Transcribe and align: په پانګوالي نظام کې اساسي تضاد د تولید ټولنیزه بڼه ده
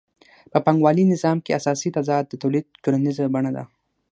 په 0.51 0.57
پانګوالي 0.65 1.03
نظام 1.13 1.37
کې 1.43 1.55
اساسي 1.59 1.89
تضاد 1.97 2.23
د 2.27 2.33
تولید 2.41 2.65
ټولنیزه 2.83 3.25
بڼه 3.33 3.51
ده 3.57 3.63